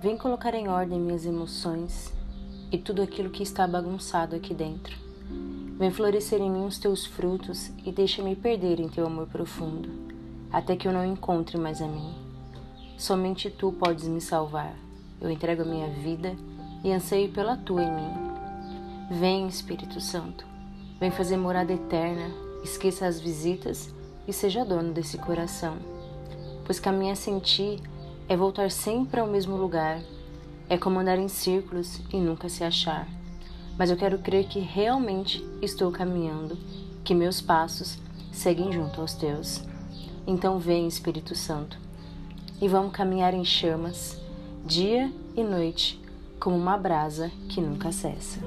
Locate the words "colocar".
0.16-0.54